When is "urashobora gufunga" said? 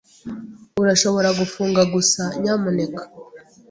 0.81-1.81